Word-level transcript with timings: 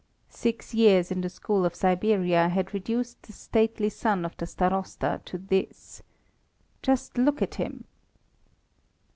Six 0.31 0.73
years 0.73 1.11
in 1.11 1.21
the 1.21 1.29
school 1.29 1.63
of 1.63 1.75
Siberia 1.75 2.49
had 2.49 2.73
reduced 2.73 3.21
the 3.21 3.33
stately 3.33 3.89
son 3.89 4.25
of 4.25 4.35
the 4.37 4.47
Starosta 4.47 5.21
to 5.25 5.37
this. 5.37 6.01
Just 6.81 7.19
look 7.19 7.39
at 7.39 7.53
him! 7.61 7.83